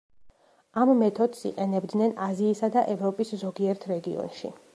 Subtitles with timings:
[0.83, 4.57] ამ მეთოდს იყენებდნენ აზიისა და ევროპის ზოგიერთ რეგიონში.